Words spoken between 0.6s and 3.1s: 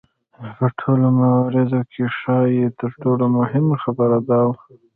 ټولو مواردو کې ښايي تر